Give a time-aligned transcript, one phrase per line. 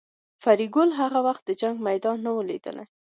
[0.43, 2.85] فریدګل هغه وخت د جنګ میدان نه و لیدلی